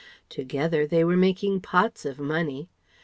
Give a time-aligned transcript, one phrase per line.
[0.29, 2.67] Together they were making pots of money.